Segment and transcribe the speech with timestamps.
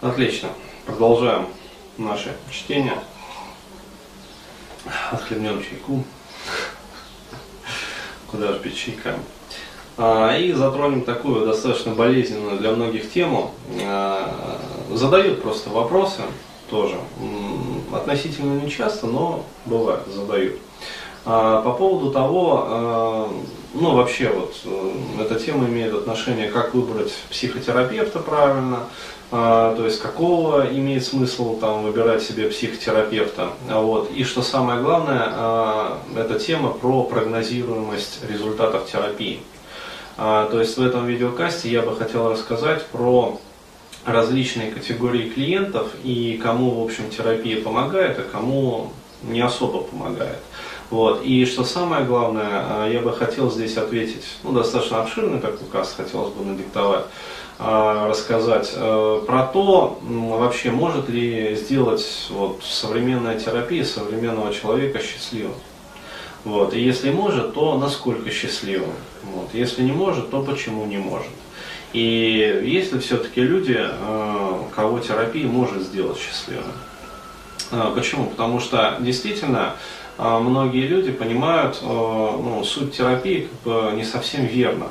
[0.00, 0.50] Отлично.
[0.86, 1.46] Продолжаем
[1.96, 3.00] наше чтение.
[5.10, 6.04] Отхлебнем чайку.
[8.30, 9.18] Куда же пить чайками.
[9.96, 13.50] А, и затронем такую достаточно болезненную для многих тему.
[13.82, 14.60] А,
[14.92, 16.22] задают просто вопросы
[16.70, 16.94] тоже.
[17.92, 20.58] Относительно не часто, но бывает, задают.
[21.24, 23.32] А, по поводу того,
[23.74, 24.54] ну вообще вот
[25.20, 28.84] эта тема имеет отношение, как выбрать психотерапевта правильно,
[29.30, 33.50] то есть какого имеет смысл там выбирать себе психотерапевта.
[33.68, 34.10] Вот.
[34.12, 39.40] И что самое главное, а, эта тема про прогнозируемость результатов терапии.
[40.16, 43.38] А, то есть в этом видеокасте я бы хотел рассказать про
[44.06, 48.92] различные категории клиентов и кому, в общем, терапия помогает, а кому
[49.22, 50.38] не особо помогает.
[50.90, 51.22] Вот.
[51.22, 56.32] И что самое главное, я бы хотел здесь ответить, ну, достаточно обширный как указ хотелось
[56.32, 57.04] бы надиктовать,
[57.60, 65.54] а, рассказать э, про то, вообще может ли сделать вот, современная терапия современного человека счастливым.
[66.44, 66.72] Вот.
[66.72, 68.92] И если может, то насколько счастливым.
[69.24, 69.48] Вот.
[69.52, 71.32] Если не может, то почему не может.
[71.92, 76.72] И есть ли все-таки люди, э, кого терапия может сделать счастливым.
[77.72, 78.26] Э, почему?
[78.26, 79.74] Потому что действительно
[80.18, 84.88] многие люди понимают ну, суть терапии как бы не совсем верно.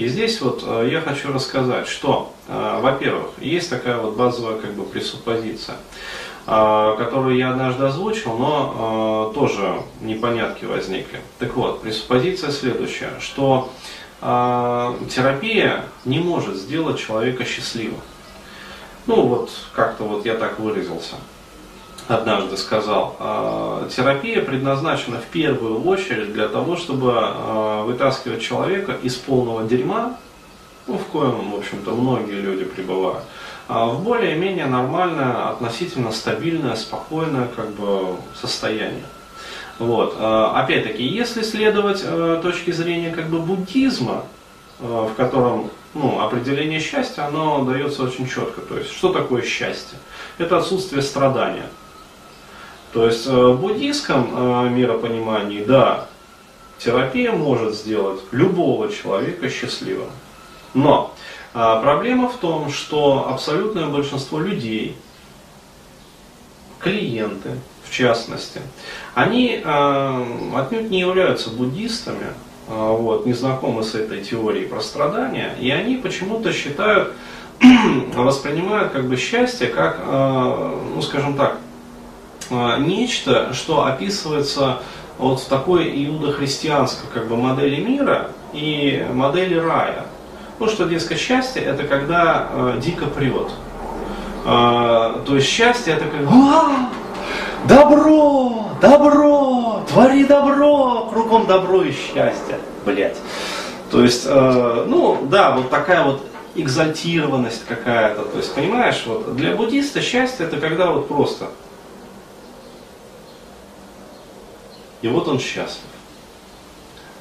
[0.00, 4.72] И здесь вот э, я хочу рассказать, что, э, во-первых, есть такая вот базовая как
[4.72, 5.76] бы пресуппозиция,
[6.46, 11.20] э, которую я однажды озвучил, но тоже непонятки возникли.
[11.38, 13.70] Так вот, пресуппозиция следующая, что
[14.22, 18.00] терапия не может сделать человека счастливым.
[19.06, 21.16] Ну вот, как-то вот я так выразился
[22.10, 29.16] однажды сказал, «А, терапия предназначена в первую очередь для того, чтобы а, вытаскивать человека из
[29.16, 30.16] полного дерьма,
[30.86, 33.24] ну, в коем, в общем-то, многие люди пребывают,
[33.68, 39.04] а в более-менее нормальное, относительно стабильное, спокойное как бы, состояние.
[39.78, 40.16] Вот.
[40.20, 42.04] Опять-таки, если следовать
[42.42, 44.24] точки зрения как бы буддизма,
[44.78, 48.60] в котором ну, определение счастья, оно дается очень четко.
[48.60, 49.98] То есть, что такое счастье?
[50.38, 51.66] Это отсутствие страдания.
[52.92, 56.08] То есть э, в буддийском э, миропонимании, да,
[56.78, 60.08] терапия может сделать любого человека счастливым.
[60.72, 61.14] Но
[61.52, 64.96] а, проблема в том, что абсолютное большинство людей,
[66.78, 67.50] клиенты
[67.84, 68.62] в частности,
[69.14, 72.28] они отнюдь не являются буддистами,
[72.68, 77.14] вот, не знакомы с этой теорией про страдания, и они почему-то считают,
[78.14, 81.69] воспринимают как бы счастье как, ну скажем так, Э,
[82.50, 84.78] нечто, что описывается
[85.18, 90.06] вот в такой иудохристианской как бы модели мира и модели рая.
[90.58, 93.50] Ну, что, дескать, счастье это когда э, дико прет.
[94.44, 96.26] Э, то есть счастье это как
[97.66, 103.16] добро, добро, твори добро, кругом добро и счастье, блять.
[103.90, 108.22] То есть, э, ну, да, вот такая вот экзальтированность какая-то.
[108.22, 111.46] То есть, понимаешь, вот для буддиста счастье это когда вот просто
[115.02, 115.84] И вот он счастлив.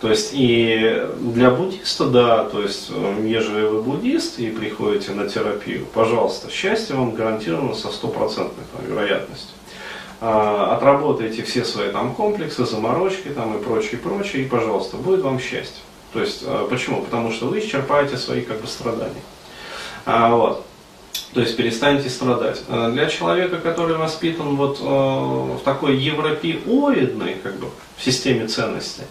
[0.00, 2.90] То есть и для буддиста, да, то есть
[3.22, 9.54] ежели вы буддист и приходите на терапию, пожалуйста, счастье вам гарантировано со стопроцентной вероятностью.
[10.20, 15.38] А, отработайте все свои там комплексы, заморочки там и прочее, прочее, и пожалуйста, будет вам
[15.38, 15.82] счастье.
[16.12, 17.02] То есть, э, почему?
[17.02, 19.22] Потому что вы исчерпаете свои как бы страдания.
[20.04, 20.66] А, вот.
[21.34, 22.62] То есть перестанете страдать.
[22.68, 29.04] Э, для человека, который воспитан вот э, в такой европеоидной как бы, системе ценностей,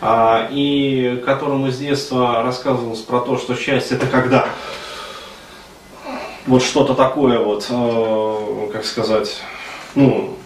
[0.00, 4.48] э, и которому с детства рассказывалось про то, что счастье это когда
[6.46, 9.40] вот что-то такое вот, э, как сказать,
[9.94, 10.36] ну,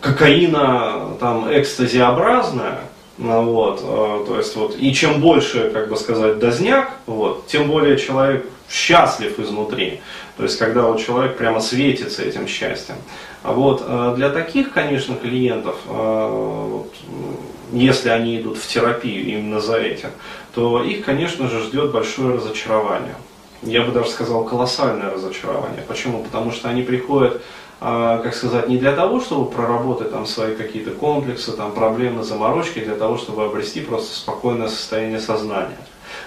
[0.00, 2.82] кокаина там экстазиобразная,
[3.18, 7.68] ну, вот, э, то есть вот, и чем больше, как бы сказать, дозняк, вот, тем
[7.68, 10.00] более человек счастлив изнутри.
[10.36, 12.94] То есть, когда вот человек прямо светится этим счастьем.
[13.42, 16.94] А вот э, для таких, конечно, клиентов, э, вот,
[17.72, 20.10] если они идут в терапию именно за этим,
[20.54, 23.16] то их, конечно же, ждет большое разочарование.
[23.62, 25.82] Я бы даже сказал колоссальное разочарование.
[25.88, 26.22] Почему?
[26.22, 27.42] Потому что они приходят
[27.80, 32.96] как сказать, не для того, чтобы проработать там свои какие-то комплексы, там проблемы, заморочки, для
[32.96, 35.78] того, чтобы обрести просто спокойное состояние сознания.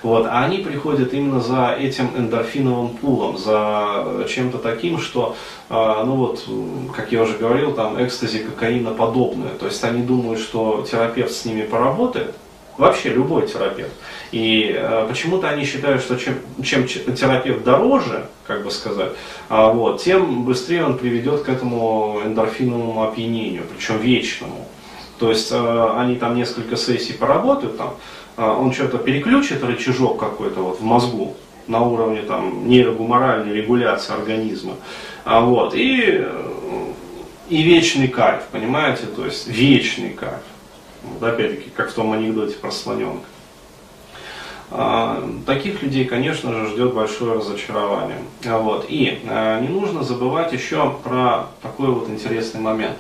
[0.04, 0.26] Вот.
[0.26, 5.36] А они приходят именно за этим эндорфиновым пулом, за чем-то таким, что,
[5.70, 6.48] а, ну вот,
[6.96, 9.50] как я уже говорил, там экстази кокаина подобное.
[9.60, 12.34] То есть они думают, что терапевт с ними поработает,
[12.78, 13.92] Вообще любой терапевт.
[14.32, 19.12] И э, почему-то они считают, что чем, чем терапевт дороже, как бы сказать,
[19.50, 24.68] а, вот, тем быстрее он приведет к этому эндорфиновому опьянению, причем вечному.
[25.20, 27.94] То есть э, они там несколько сессий поработают, там,
[28.38, 31.36] э, он что-то переключит рычажок какой-то вот в мозгу
[31.68, 34.74] на уровне там, нейрогуморальной регуляции организма.
[35.24, 36.46] А, вот, и, э,
[37.50, 40.42] и вечный кайф, понимаете, то есть вечный кайф.
[41.04, 43.26] Вот опять-таки, как в том анекдоте про слоненка.
[44.74, 48.20] А, таких людей, конечно же, ждет большое разочарование.
[48.46, 48.86] А, вот.
[48.88, 52.98] И а, не нужно забывать еще про такой вот интересный момент.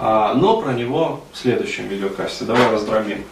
[0.00, 2.44] Но про него в следующем видеокасте.
[2.44, 3.24] Давай раздробим.